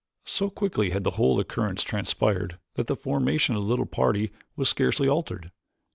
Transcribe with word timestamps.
So 0.25 0.49
quickly 0.49 0.89
had 0.89 1.03
the 1.03 1.11
whole 1.11 1.39
occurrence 1.39 1.83
transpired 1.83 2.57
that 2.73 2.87
the 2.87 2.95
formation 2.95 3.55
of 3.55 3.61
the 3.61 3.67
little 3.69 3.85
party 3.85 4.31
was 4.55 4.67
scarcely 4.67 5.07
altered. 5.07 5.51